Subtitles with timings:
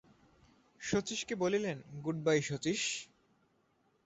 [0.81, 2.81] শচীশকে বলিলেন, গুডবাই শচীশ!